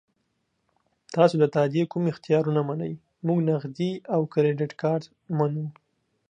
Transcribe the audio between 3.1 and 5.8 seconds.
موږ نغدي او کریډیټ کارت منو.